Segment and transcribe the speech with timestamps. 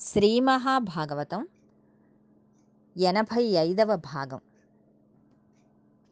[0.00, 1.48] శ్రీ మహాభాగవతం
[2.96, 4.40] ఎనభై ఐదవ భాగం.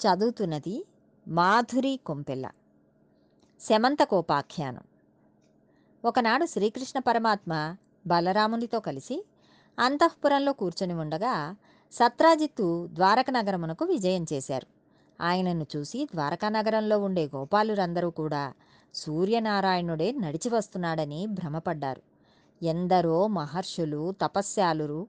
[0.01, 0.87] చదువుతున్నది
[1.29, 2.51] మాధురి కొంపెల్ల.
[3.61, 4.83] శమంతకోపాఖ్యానం
[6.05, 7.77] ఒకనాడు శ్రీకృష్ణ పరమాత్మ
[8.07, 9.27] బలరామునితో కలిసి
[9.79, 11.57] అంతఃపురంలో కూర్చొని ఉండగా
[11.93, 14.67] సత్రాజిత్తు ద్వారక నగరమునకు విజయం చేశారు.
[15.21, 18.53] ఆయనను చూసి ద్వారకా నగరంలో ఉండే గోపాలురందరూ కూడా
[18.95, 22.16] సూర్యనారాయణుడే నడిచి వస్తున్నాడని భ్రమపడ్డారు.
[22.63, 25.07] ఎందరో మహర్షులు తపస్యాలురు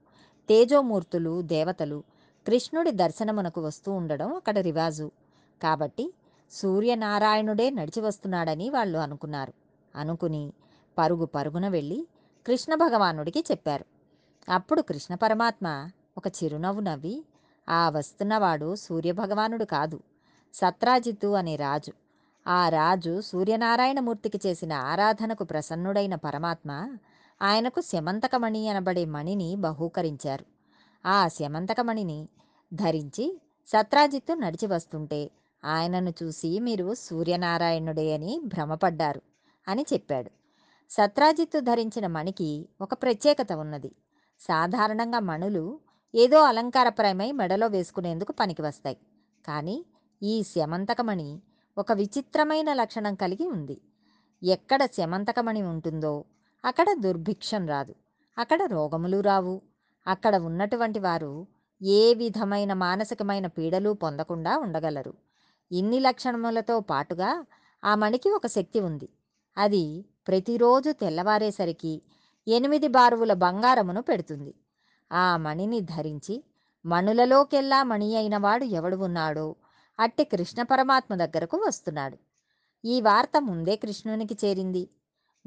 [0.50, 2.04] తేజోమూర్తులు దేవతలు
[2.48, 5.12] కృష్ణుడి దర్శనమునకు వస్తూ ఉండడం అక్కడ రివాజు.
[5.62, 6.14] కాబట్టి
[6.52, 9.54] సూర్యనారాయణుడే నడిచి వస్తున్నాడని వాళ్ళు అనుకున్నారు.
[9.96, 10.54] అనుకుని
[10.98, 12.08] పరుగు పరుగున వెళ్ళి
[12.48, 13.86] కృష్ణ భగవానుడికి చెప్పారు.
[14.50, 17.26] అప్పుడు కృష్ణ పరమాత్మ ఒక చిరునవ్వు నవ్వి
[17.70, 20.00] ఆ వస్తున్నవాడు సూర్యభగవానుడు కాదు
[20.54, 21.94] సత్రాజిత్తు అనే రాజు.
[22.48, 26.98] ఆ రాజు సూర్యనారాయణమూర్తికి చేసిన ఆరాధనకు ప్రసన్నుడైన పరమాత్మ
[27.42, 30.46] ఆయనకు శమంతకమణి అనబడే మణిని బహూకరించారు.
[31.06, 32.28] ఆ శమంతకమణిని
[32.74, 35.32] ధరించి సత్రాజిత్తు నడిచి వస్తుంటే
[35.66, 39.22] ఆయనను చూసి మీరు సూర్యనారాయణుడే అని భ్రమపడ్డారు
[39.68, 40.32] అని చెప్పాడు.
[40.90, 43.92] సత్రాజిత్తు ధరించిన మణికి ఒక ప్రత్యేకత ఉన్నది.
[44.40, 45.80] సాధారణంగా మణులు
[46.16, 48.98] ఏదో అలంకారప్రాయమై మెడలో వేసుకునేందుకు పనికి వస్తాయి.
[49.48, 49.86] కానీ
[50.24, 51.40] ఈ శమంతకమణి
[51.78, 53.82] ఒక విచిత్రమైన లక్షణం కలిగి ఉంది.
[54.44, 56.26] ఎక్కడ శమంతకమణి ఉంటుందో
[56.66, 57.96] అక్కడ దుర్భిక్షం రాదు.
[58.38, 59.62] అక్కడ రోగములు రావు.
[60.08, 61.48] అక్కడ ఉన్నటువంటి వారు
[61.82, 65.14] ఏ విధమైన మానసికమైన పీడలు పొందకుండా ఉండగలరు.
[65.72, 67.46] ఇన్ని లక్షణములతో పాటుగా
[67.84, 69.10] ఆ మణికి ఒక శక్తి ఉంది.
[69.58, 72.02] అది ప్రతిరోజు తెల్లవారేసరికి
[72.48, 74.54] ఎనిమిది బారువుల బంగారమును పెడుతుంది.
[75.12, 76.44] ఆ మణిని ధరించి
[76.86, 79.56] మణులలోకెల్లా మణి అయినవాడు ఎవడు ఉన్నాడో
[80.00, 82.18] అట్టి కృష్ణ పరమాత్మ దగ్గరకు వస్తున్నాడు.
[82.86, 84.84] ఈ వార్త ముందే కృష్ణునికి చేరింది.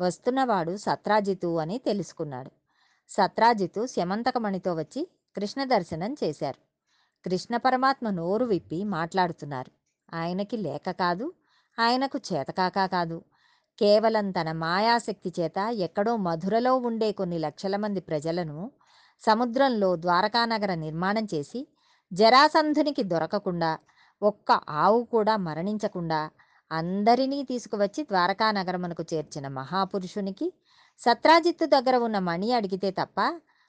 [0.00, 2.50] వస్తున్నవాడు సత్రాజితు అని తెలుసుకున్నాడు.
[3.10, 5.02] సత్రాజితు శమంతకమణితో వచ్చి
[5.36, 6.60] కృష్ణ దర్శనం చేశారు.
[7.24, 9.70] కృష్ణ పరమాత్మ నోరు విప్పి మాట్లాడుతున్నారు.
[10.14, 11.26] ఆయనకి లేక కాదు
[11.78, 13.18] ఆయనకు చేతకాక కాదు.
[13.78, 18.58] కేవలం తన మాయాశక్తి చేత ఎక్కడో మధురలో ఉండే కొన్ని లక్షల మంది ప్రజలను
[19.22, 21.60] సముద్రంలో ద్వారకానగర నిర్మాణం చేసి
[22.12, 23.70] జరాసంధునికి దొరకకుండా
[24.22, 26.20] ఒక్క ఆవు కూడా మరణించకుండా
[26.70, 30.46] అందరినీ తీసుకువచ్చి ద్వారకా నగరమునకు చేర్చిన మహాపురుషునికి
[31.00, 33.20] సత్రాజిత్తు దగ్గర ఉన్న మణి అడిగితే తప్ప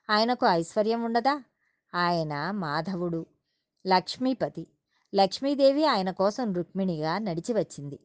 [0.09, 1.33] ఆయనకు ఐశ్వర్యం ఉండదా?
[1.93, 3.21] ఆయన మాధవుడు
[3.85, 4.63] లక్ష్మీపతి.
[5.13, 7.99] లక్ష్మీదేవి ఆయన కోసం రుక్మిణిగా నడిచి వచ్చింది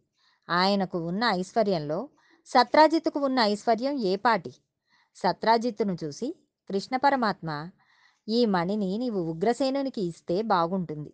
[0.49, 2.09] ఆయనకు ఉన్న ఐశ్వర్యంలో
[2.47, 4.53] సత్రాజిత్తుకు ఉన్న ఐశ్వర్యం ఏపాటి
[5.17, 6.29] సత్రాజిత్తును చూసి
[6.71, 7.51] కృష్ణ పరమాత్మ
[8.29, 11.13] ఈ మణిని నీవు ఉగ్రసేనునికి ఇస్తే బాగుంటుంది.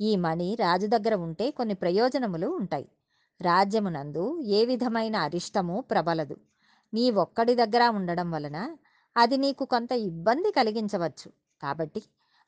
[0.00, 2.88] ఈ మణి రాజు దగ్గర ఉంటే కొన్ని ప్రయోజనములు ఉంటాయి.
[3.42, 6.36] రాజ్యమునందు ఏ విధమైన అరిష్టము ప్రబలదు.
[6.94, 8.76] నీ ఒక్కడి దగ్గర ఉండడం వలన
[9.16, 11.32] అది నీకు కొంత ఇబ్బంది కలిగించవచ్చు.
[11.62, 12.02] కాబట్టి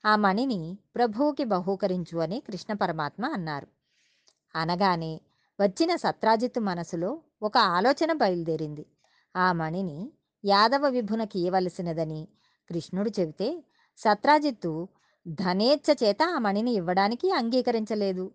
[0.04, 3.66] ఆ మణిని ప్రభువుకి బహూకరించు అని కృష్ణ పరమాత్మ అన్నారు.
[4.56, 5.20] అనగానే
[5.60, 8.86] వచ్చిన సత్రాజిత్తు మనసులో ఒక ఆలోచన బయలుదేరింది.
[9.36, 10.12] ఆ మణిని
[10.44, 12.28] యాదవ విభునకి ఇవ్వవలసినదని
[12.68, 13.64] కృష్ణుడు చెబితే
[13.98, 14.88] సత్రాజిత్తు
[15.28, 18.30] ధనేచ్ఛ చేత ఆ మణిని ఇవ్వడానికి అంగీకరించలేదు.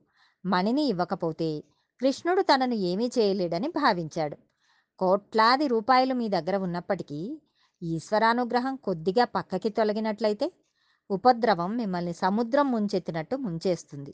[0.45, 1.63] మణిని ఇవ్వకపోతే
[2.01, 4.37] కృష్ణుడు తనను ఏమీ చేయలేడని భావించాడు.
[4.99, 7.41] కోట్లాది రూపాయలు మీ దగ్గర ఉన్నప్పటికీ
[7.83, 10.51] ఈశ్వరానుగ్రహం కొద్దిగా పక్కకి తొలగినట్లయితే
[11.11, 14.13] ఉపద్రవం మిమ్మల్ని సముద్రం ముంచెత్తినట్టు ముంచేస్తుంది.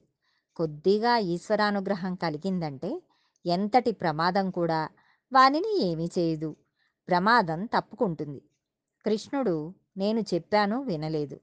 [0.56, 3.04] కొద్దిగా ఈశ్వరానుగ్రహం కలిగిందంటే
[3.46, 4.90] ఎంతటి ప్రమాదం కూడా
[5.34, 6.56] వానిని ఏమీ చేయదు.
[7.08, 8.42] ప్రమాదం తప్పుకుంటుంది.
[9.06, 11.40] కృష్ణుడు నేను చెప్పాను వినలేదు.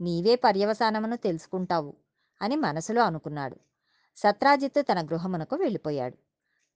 [0.00, 1.96] నీవే పర్యవసానమును తెలుసుకుంటావు
[2.42, 3.56] అని మనసులో అనుకున్నాడు.
[4.16, 6.16] సత్రాజిత్తు తన గృహమునకు వెళ్ళిపోయాడు.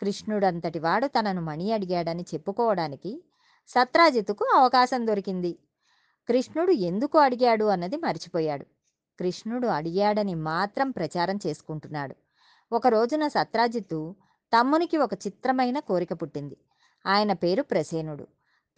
[0.01, 3.25] కృష్ణుడంతటి వాడు తనను మణి అడిగాడని చెప్పుకోవడానికి
[3.69, 5.59] సత్రాజిత్తుకు అవకాశం దొరికింది.
[6.29, 8.67] కృష్ణుడు ఎందుకు అడిగాడు అన్నది మర్చిపోయాడు.
[9.19, 12.17] కృష్ణుడు అడిగాడని మాత్రం ప్రచారం చేసుకుంటున్నాడు.
[12.73, 14.15] ఒక రోజున సత్రాజిత్తు
[14.59, 16.57] తమ్మునికి ఒక చిత్రమైన కోరిక పుట్టింది.
[17.07, 18.25] ఆయన పేరు ప్రసేనుడు.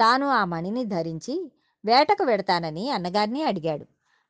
[0.01, 1.53] తాను ఆ మణిని ధరించి
[1.85, 3.87] వేటకు వెడతానని అన్నగారిని అడిగాడు.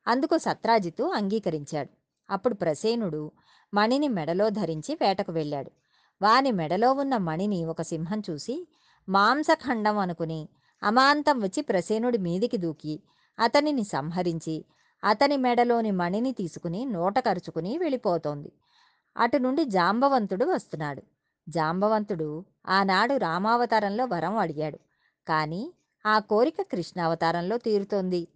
[0.07, 1.89] అందుకు సత్రాజిత్తు అంగీకరించాడు.
[2.33, 3.31] అప్పుడు ప్రసేనుడు
[3.73, 5.71] మణిని మెడలో ధరించి వేటకు వెళ్ళాడు.
[6.21, 8.67] వాని మెడలో ఉన్న మణిని ఒక సింహం చూసి
[9.09, 10.49] మాంసఖండం అనుకుని
[10.83, 13.03] అమాంతం వచ్చి ప్రసేనుడి మీదికి దూకి
[13.39, 14.65] అతనిని సంహరించి
[15.03, 18.51] అతని మెడలోని మణిని తీసుకుని నోట కరుచుకుని వెళ్ళిపోతోంది.
[19.17, 21.03] అటు నుండి జాంబవంతుడు వస్తున్నాడు.
[21.49, 24.79] జాంబవంతుడు ఆనాడు రామావతారంలో వరం అడిగాడు.
[25.27, 25.73] కానీ
[26.05, 28.27] ఆ కోరిక కృష్ణావతారంలో తీరుతోంది.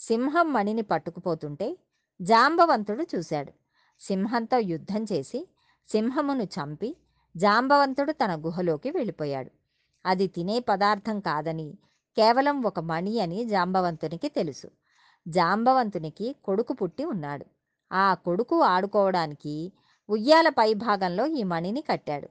[0.00, 1.78] సింహం మణిని పట్టుకుపోతుంటే
[2.22, 3.52] జాంబవంతుడు చూశాడు.
[4.00, 5.48] సింహంతో యుద్ధం చేసి
[5.88, 6.96] సింహమును చంపి
[7.36, 9.50] జాంబవంతుడు తన గుహలోకి వెళ్ళిపోయాడు.
[10.06, 11.78] అది తినే పదార్థం కాదని
[12.16, 14.68] కేవలం ఒక మణి అని జాంబవంతునికి తెలుసు.
[15.28, 17.46] జాంబవంతునికి కొడుకు పుట్టి ఉన్నాడు.
[17.92, 19.72] ఆ కొడుకు ఆడుకోవడానికి
[20.08, 22.28] ఉయ్యాల పై భాగంలో ఈ మణిని కట్టాడు.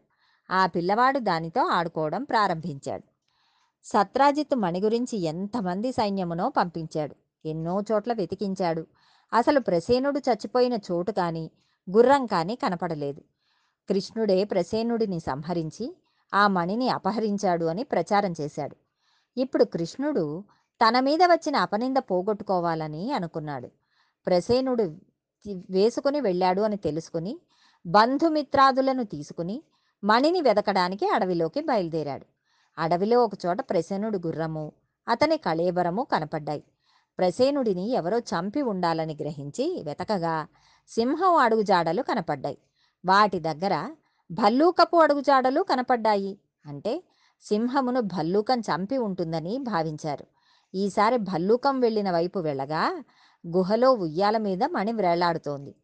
[0.52, 3.04] ఆ పిల్లవాడు దానితో ఆడుకోవడం ప్రారంభించాడు.
[3.84, 7.16] సత్రాజిత్ మణి గురించి ఎంతమంది సైన్యమునో పంపించాడు.
[7.46, 8.88] ఎన్నో చోట్ల వెతికించాడు.
[9.34, 11.52] అసలు ప్రసేనుడు చచ్చిపోయిన చోటు కానీ
[11.90, 13.22] గుర్రం కానీ కనపడలేదు.
[13.90, 15.98] కృష్ణుడే ప్రసేనుడిని సంహరించి
[16.34, 18.76] ఆ మణిని అపహరించాడు అని ప్రచారం చేశాడు.
[19.38, 20.44] ఇప్పుడు కృష్ణుడు
[20.82, 23.70] తన మీద వచ్చిన అపనింద పోగొట్టుకోవాలని అనుకున్నాడు.
[24.28, 24.84] ప్రసేనుడు
[25.70, 27.40] వేసుకుని వెళ్ళాడు అని తెలుసుకుని
[27.86, 29.64] బంధుమిత్రాదులను తీసుకుని
[30.04, 32.26] మణిని వెదకడానికి అడవిలోకి బయలుదేరాడు.
[32.78, 34.72] అడవిలో ఒకచోట ప్రసేనుడు గుర్రము
[35.08, 36.64] అతని కళేబరము కనపడ్డాయి.
[37.20, 40.48] ప్రసేనుడిని ఎవరో చంపి ఉండాలని గ్రహించి వెతకగా
[40.90, 42.58] సింహం అడుగుజాడలు కనపడ్డాయి.
[43.06, 43.96] వాటి దగ్గర
[44.32, 47.04] భల్లూకపు అడుగుజాడలు కనపడ్డాయి అంటే
[47.44, 50.26] సింహమును భల్లూకం చంపి ఉంటుందని భావించారు.
[50.76, 53.04] ఈసారి భల్లూకం వెళ్ళిన వైపు వెళ్ళగా
[53.48, 55.76] గుహలో ఉయ్యాల మీద మణి వేలాడుతోంది.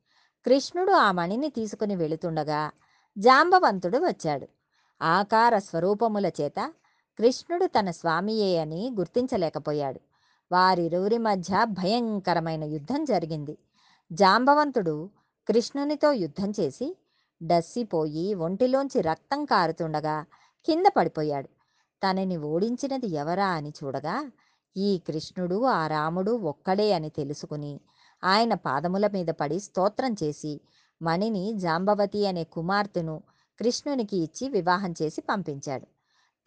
[0.46, 2.72] కృష్ణుడు ఆ మణిని తీసుకుని వెళుతుండగా
[3.18, 4.48] జాంబవంతుడు వచ్చాడు.
[5.02, 6.74] ఆకార స్వరూపముల చేత
[7.18, 10.09] కృష్ణుడు తన స్వామియే అని గుర్తించలేకపోయాడు.
[10.52, 13.58] వారిరువురి మధ్య భయంకరమైన యుద్ధం జరిగింది.
[14.12, 15.10] జాంబవంతుడు
[15.48, 16.88] కృష్ణునితో యుద్ధం చేసి
[17.42, 20.26] డస్సిపోయి ఒంటిలోంచి రక్తం కారుతుండగా
[20.66, 21.50] కింద పడిపోయాడు.
[22.02, 24.16] తనని ఓడించినది ఎవరా అని చూడగా
[24.76, 27.74] ఈ కృష్ణుడు ఆ రాముడు ఒక్కడే అని తెలుసుకుని
[28.24, 30.62] ఆయన పాదముల మీద పడి స్తోత్రం చేసి
[31.02, 33.24] మణిని జాంబవతి అనే కుమార్తెను
[33.60, 35.88] కృష్ణునికి ఇచ్చి వివాహం చేసి పంపించాడు.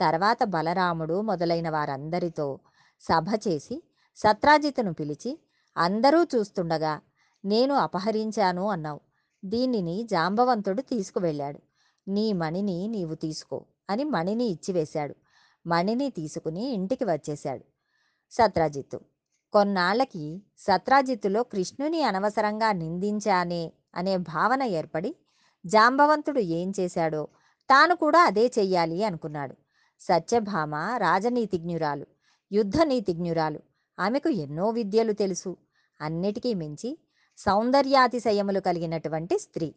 [0.01, 2.49] తర్వాత బలరాముడు మొదలైన వారందరితో
[3.01, 3.83] సభ చేసి
[4.17, 5.39] సత్రాజిత్ను పిలిచి
[5.77, 7.01] అందరూ చూస్తుండగా
[7.45, 9.01] నేను అపహరించాను అన్నావు.
[9.45, 11.61] దీనిని జాంబవంతుడు తీసుకువెళ్ళాడు.
[12.09, 15.15] నీ మణిని నీవు తీసుకో అని మణిని ఇచ్చివేశాడు.
[15.67, 17.65] మణిని తీసుకుని ఇంటికి వచ్చేశాడు
[18.31, 19.01] సత్రాజిత్తు.
[19.53, 25.17] కొన్నాళ్ళకి సత్రాజిత్తులో కృష్ణుని అనవసరంగా నిందించానే అనే భావన ఏర్పడి
[25.67, 27.29] జాంబవంతుడు ఏం చేశాడో
[27.71, 29.55] తాను కూడా అదే చెయ్యాలి అనుకున్నాడు.
[30.01, 32.07] సత్యభామ రాజనీతిజ్ఞురాలు
[32.53, 33.61] యుద్ధ నీతిజ్ఞురాలు
[33.99, 35.57] ఆమెకు ఎన్నో విద్యలు తెలుసు.
[36.01, 36.99] అన్నిటికీ మించి
[37.39, 39.75] సౌందర్యాతిశయములు కలిగినటువంటి స్త్రీ.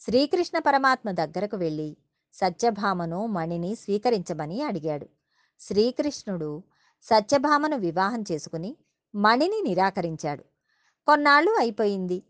[0.00, 1.96] శ్రీకృష్ణ పరమాత్మ దగ్గరకు వెళ్ళి
[2.34, 5.06] సత్యభామను మణిని స్వీకరించమని అడిగాడు.
[5.60, 6.62] శ్రీకృష్ణుడు
[7.02, 8.76] సత్యభామను వివాహం చేసుకుని
[9.14, 10.44] మణిని నిరాకరించాడు.
[11.06, 12.20] కొన్నాళ్ళు అయిపోయింది.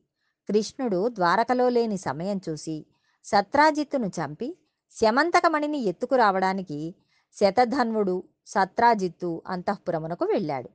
[0.49, 2.87] కృష్ణుడు ద్వారకలో లేని సమయం చూసి
[3.25, 4.57] సత్రాజిత్తును చంపి
[5.01, 6.95] శమంతకమణిని ఎత్తుకురావడానికి
[7.41, 10.71] శతధన్వుడు సత్రాజిత్తు అంతఃపురమునకు వెళ్ళాడు.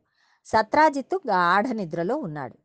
[0.46, 2.58] సత్రాజిత్తు గాఢ నిద్రలో ఉన్నాడు.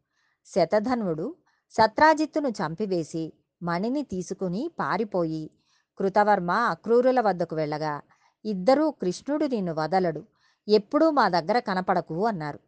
[0.47, 1.35] శతధన్వుడు
[1.71, 3.33] సత్రాజిత్తును చంపివేసి
[3.63, 5.51] మణిని తీసుకుని పారిపోయి
[5.99, 8.03] కృతవర్మ అక్రూరుల వద్దకు వెళ్ళగా
[8.45, 10.23] ఇద్దరూ కృష్ణుడు నిన్ను వదలడు.
[10.69, 12.61] ఎప్పుడూ మా దగ్గర కనపడకు అన్నారు.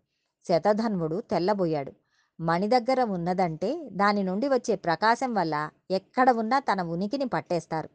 [0.49, 1.93] శతధన్వుడు తెల్లబోయాడు.
[2.40, 7.88] మణి దగ్గర ఉన్నదంటే దాని నుండి వచ్చే ప్రకాశం వల్ల ఎక్కడ ఉన్నా తన ఉనికిని పట్టేస్తారు.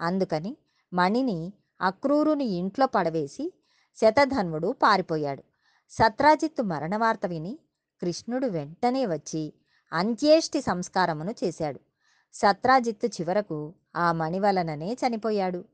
[0.00, 0.56] అందుకని
[0.92, 3.52] మణిని అక్రూరుని ఇంట్లో పడవేసి
[3.98, 5.42] శతధన్వుడు పారిపోయాడు.
[5.90, 7.58] సత్రాజిత్తు మరణవార్త విని
[8.02, 9.52] కృష్ణుడు వెంటనే వచ్చి
[9.92, 11.80] అంత్యేష్టి సంస్కారమును చేశాడు.
[12.34, 15.64] సత్రాజిత్తు చివరకు ఆ మణి వలననే చనిపోయాడు.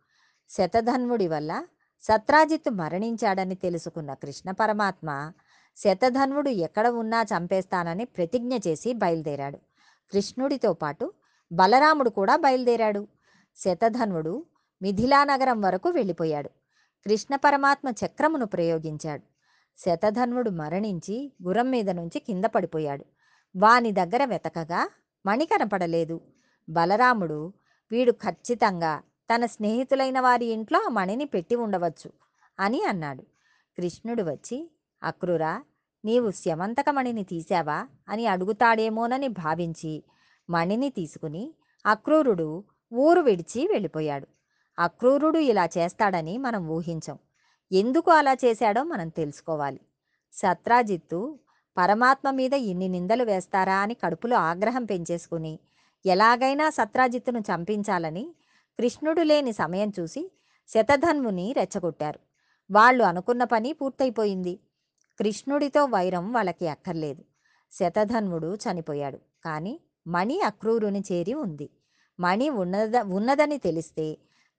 [0.50, 1.66] శతధన్వుడి వల్ల
[2.02, 5.32] సత్రాజిత్తు మరణించాడని తెలుసుకున్న కృష్ణ పరమాత్మ
[5.76, 9.56] శతధన్వుడు ఎక్కడ ఉన్నా చంపేస్తానని ప్రతిజ్ఞ చేసి బయలుదేరాడు.
[10.12, 11.12] కృష్ణుడితో పాటు
[11.52, 13.08] బలరాముడు కూడా బయలుదేరాడు.
[13.56, 14.46] శతధన్వుడు
[14.82, 16.48] మిథిలానగరం వరకు వెళ్ళిపోయాడు.
[17.06, 19.35] కృష్ణ పరమాత్మ చక్రమును ప్రయోగించాడు.
[19.76, 23.04] శతధన్వుడు మరణించి గుర్రం మీద నుంచి కింద పడిపోయాడు.
[23.56, 24.90] వాని దగ్గర వెతకగా
[25.26, 26.20] మణి కనపడలేదు.
[26.68, 27.52] బలరాముడు
[27.90, 29.02] వీడు ఖచ్చితంగా
[29.34, 32.12] తన స్నేహితులైన వారి ఇంట్లో ఆ మణిని పెట్టి ఉండవచ్చు
[32.60, 33.22] అని అన్నాడు.
[33.76, 34.70] కృష్ణుడు వచ్చి
[35.02, 35.62] అక్రూరా
[36.04, 37.88] నీవు శ్యమంతకమణిని తీశావా?
[38.08, 40.04] అని అడుగుతాడేమోనని భావించి
[40.50, 41.54] మణిని తీసుకుని
[41.86, 42.64] అక్రూరుడు
[42.94, 44.26] ఊరు విడిచి వెళ్ళిపోయాడు.
[44.78, 47.18] అక్రూరుడు ఇలా చేస్తాడని మనం ఊహించం.
[47.73, 49.81] ఎందుకు అలా చేశాడో మనం తెలుసుకోవాలి.
[50.32, 51.39] సత్రాజిత్తు
[51.79, 53.75] పరమాత్మ మీద ఇన్ని నిందలు వేస్తారా?
[53.75, 55.58] అని కడుపులో ఆగ్రహం పెంచేసుకుని
[56.06, 58.35] ఎలాగైనా సత్రాజిత్తును చంపించాలని
[58.81, 60.32] కృష్ణుడు లేని సమయం చూసి
[60.69, 62.20] శతధన్వుని రెచ్చగొట్టారు.
[62.70, 64.58] వాళ్ళు అనుకున్న పని పూర్తయిపోయింది.
[65.19, 67.25] కృష్ణుడితో వైరం వాళ్ళకి అక్కర్లేదు.
[67.73, 69.19] శతధన్వుడు చనిపోయాడు.
[69.44, 71.70] కానీ మణి అక్రూరుని చేరి ఉంది.
[72.20, 74.15] మణి ఉన్నద ఉన్నదని తెలిస్తే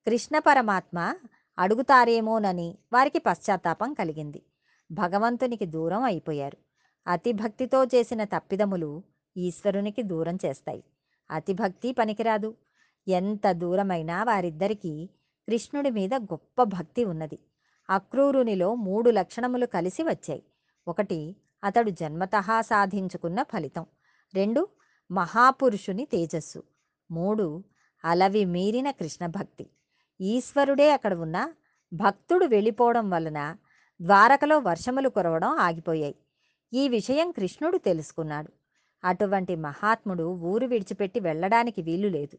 [0.07, 1.13] కృష్ణ పరమాత్మ
[1.59, 4.43] అడుగుతారేమోనని వారికి పశ్చాత్తాపం కలిగింది.
[4.91, 6.57] భగవంతునికి దూరం అయిపోయారు.
[7.07, 9.03] అతిభక్తితో చేసిన తప్పిదములు
[9.37, 10.83] ఈశ్వరునికి దూరం చేస్తాయి.
[11.31, 12.55] అతిభక్తి పనికిరాదు.
[13.07, 15.09] ఎంత దూరమైనా వారిద్దరికీ
[15.49, 17.39] కృష్ణుడి మీద గొప్ప భక్తి ఉన్నది.
[17.89, 20.43] అక్రూరునిలో మూడు లక్షణములు కలిసి వచ్చాయి.
[20.87, 23.85] ఒకటి అతడు జన్మతహా సాధించుకున్న ఫలితం.
[24.33, 24.67] రెండు
[25.11, 26.63] మహాపురుషుని తేజస్సు.
[27.11, 27.63] మూడు
[28.05, 29.69] అలవి మీరిన కృష్ణ భక్తి
[30.21, 31.53] ఈశ్వరుడే అక్కడ ఉన్న
[31.93, 33.57] భక్తుడు వెళ్ళిపోవడం వలన
[34.01, 36.15] ద్వారకలో వర్షములు కురవడం ఆగిపోయాయి.
[36.73, 38.51] ఈ విషయం కృష్ణుడు తెలుసుకున్నాడు.
[39.03, 42.37] అటువంటి మహాత్ముడు ఊరు విడిచిపెట్టి వెళ్ళడానికి వీలు లేదు.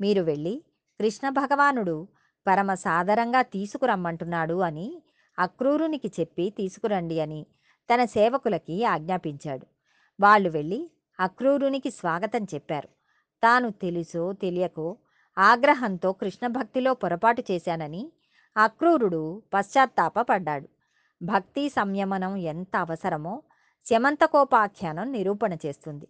[0.00, 0.64] మీరు వెళ్ళి
[1.00, 2.08] కృష్ణ భగవానుడు
[2.46, 5.02] పరమ సాదరంగా తీసుకురమ్మంటున్నాడు అని
[5.38, 7.46] అక్రూరునికి చెప్పి తీసుకురండి అని
[7.94, 9.66] తన సేవకులకి ఆజ్ఞాపించాడు.
[10.20, 12.88] వాళ్ళు వెళ్ళి అక్రూరునికి స్వాగతం చెప్పారు.
[13.42, 14.96] తాను తెలుసో తెలియకో
[15.38, 18.12] ఆగ్రహంతో కృష్ణ భక్తిలో పొరపాటు చేశానని
[18.56, 20.68] అక్రూరుడు పశ్చాత్తాపపడ్డాడు.
[21.22, 23.42] భక్తి సంయమనం ఎంత అవసరమో
[23.86, 26.06] శమంతకోపాఖ్యానం నిరూపణ చేస్తుంది.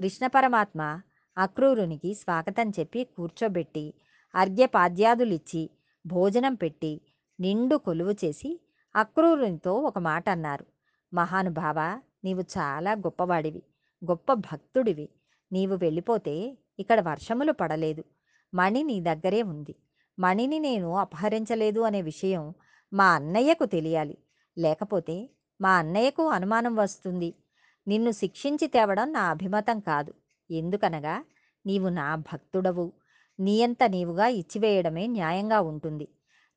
[0.00, 1.00] కృష్ణ పరమాత్మ
[1.38, 3.94] అక్రూరునికి స్వాగతం చెప్పి కూర్చోబెట్టి
[4.34, 5.70] అర్ఘ్యపాద్యాదులిచ్చి
[6.06, 7.00] భోజనం పెట్టి
[7.40, 8.60] నిండు కొలువు చేసి
[8.96, 10.66] అక్రూరునితో ఒక మాట అన్నారు.
[11.14, 11.78] మహానుభావ
[12.24, 13.62] నీవు చాలా గొప్పవాడివి
[14.04, 15.08] గొప్ప భక్తుడివి.
[15.52, 18.04] నీవు వెళ్ళిపోతే ఇక్కడ వర్షములు పడలేదు.
[18.54, 19.74] మణి నీ దగ్గరే ఉంది.
[20.18, 22.54] మణిని నేను అపహరించలేదు అనే విషయం
[22.92, 24.18] మా అన్నయ్యకు తెలియాలి.
[24.58, 25.30] లేకపోతే
[25.60, 27.34] మా అన్నయ్యకు అనుమానం వస్తుంది.
[27.88, 30.14] నిన్ను శిక్షించి తేవడం నా అభిమతం కాదు.
[30.50, 31.24] ఎందుకనగా
[31.66, 32.92] నీవు నా భక్తుడవు.
[33.40, 36.08] నీయంత నీవుగా ఇచ్చివేయడమే న్యాయంగా ఉంటుంది.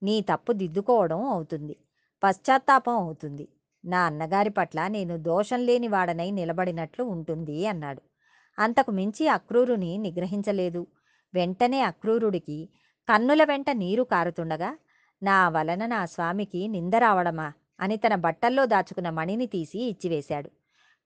[0.03, 1.75] నీ తప్పు దిద్దుకోవడం అవుతుంది.
[2.23, 3.47] పశ్చాత్తాపం అవుతుంది.
[3.85, 8.01] నా అన్నగారి పట్ల నేను దోషం లేని వాడనై నిలబడినట్లు ఉంటుంది అన్నాడు.
[8.59, 10.87] అంతకు మించి అక్రూరుని నిగ్రహించలేదు.
[11.33, 12.69] వెంటనే అక్రూరుడికి
[13.09, 14.77] కన్నుల వెంట నీరు కారుతుండగా
[15.23, 20.49] నా వలన నా స్వామికి నింద రావడమా అని తన బట్టల్లో దాచుకున్న మణిని తీసి ఇచ్చివేశాడు.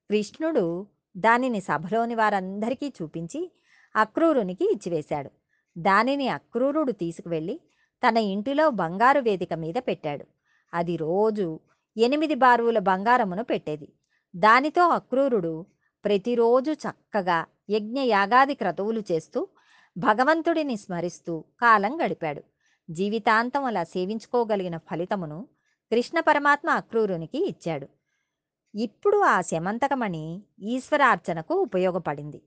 [0.09, 3.51] కృష్ణుడు దానిని సభలోని వారందరికీ చూపించి
[3.95, 5.31] అక్రూరునికి ఇచ్చివేశాడు.
[5.77, 7.59] దానిని అక్రూరుడు తీసుకువెళ్ళి
[8.03, 10.25] తన ఇంటిలో బంగారు వేదిక మీద పెట్టాడు.
[10.73, 11.59] అది రోజు
[11.97, 13.87] ఎనిమిది బారువుల బంగారమును పెట్టేది.
[14.35, 15.65] దానితో అక్రూరుడు
[16.05, 19.47] ప్రతిరోజు చక్కగా యజ్ఞ యాగాది క్రతువులు చేస్తూ
[19.97, 22.43] భగవంతుడిని స్మరిస్తూ కాలం గడిపాడు.
[22.89, 25.47] జీవితాంతం అలా సేవించుకోగలిగిన ఫలితమును
[25.91, 27.87] కృష్ణ పరమాత్మ అక్రూరునికి ఇచ్చాడు.
[28.75, 32.41] ఇప్పుడు ఆ శమంతకమణి ఈశ్వరార్చనకు ఉపయోగపడింది.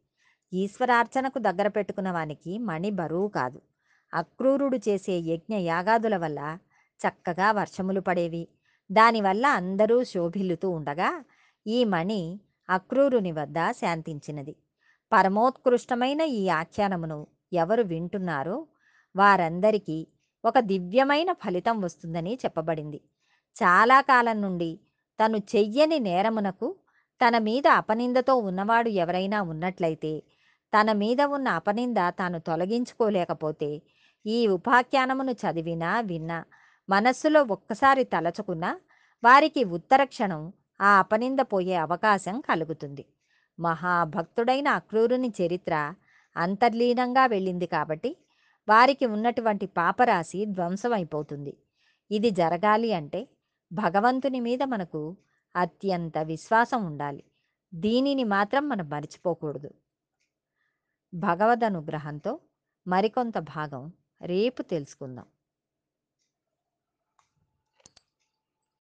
[0.52, 3.62] ఈశ్వరార్చనకు దగ్గర పెట్టుకున్న వానికి మణి బరువు కాదు.
[4.14, 6.58] అక్రూరుడు చేసే యజ్ఞ యాగాదుల వల్ల
[7.00, 8.48] చక్కగా వర్షములు పడేవి.
[8.92, 11.24] దానివల్ల అందరూ శోభిల్లుతూ ఉండగా
[11.66, 12.40] ఈ మణి
[12.70, 14.56] అక్రూరుని వద్ద శాంతించినది.
[15.12, 18.56] పరమోత్కృష్టమైన ఈ ఆఖ్యానమును ఎవరు వింటున్నారో
[19.14, 19.98] వారందరికీ
[20.44, 23.00] ఒక దివ్యమైన ఫలితం వస్తుందని చెప్పబడింది.
[23.56, 24.70] చాలా కాలం నుండి
[25.18, 26.68] తను చెయ్యని నేరమునకు
[27.20, 30.12] తన మీద అపనిందతో ఉన్నవాడు ఎవరైనా ఉన్నట్లయితే
[30.72, 33.70] తన మీద ఉన్న అపనింద తాను తొలగించుకోలేకపోతే
[34.26, 36.38] ఈ ఉపాఖ్యానమును చదివినా విన్నా
[36.88, 38.70] మనస్సులో ఒక్కసారి తలచుకున్నా
[39.22, 40.42] వారికి ఉత్తర క్షణం
[40.80, 43.04] ఆ అపనింద పోయే అవకాశం కలుగుతుంది.
[43.58, 45.74] మహాభక్తుడైన అక్రూరుని చరిత్ర
[46.36, 48.16] అంతర్లీనంగా వెళ్ళింది కాబట్టి
[48.68, 51.56] వారికి ఉన్నటువంటి పాపరాశి ధ్వంసమైపోతుంది.
[52.10, 53.28] ఇది జరగాలి అంటే
[53.72, 55.16] భగవంతుని మీద మనకు
[55.56, 57.24] అత్యంత విశ్వాసం ఉండాలి.
[57.74, 59.70] దీనిని మాత్రం మనం మర్చిపోకూడదు.
[61.14, 62.40] భగవద్ అనుగ్రహంతో
[62.86, 65.26] మరికొంత భాగం రేపు తెలుసుకుందాం.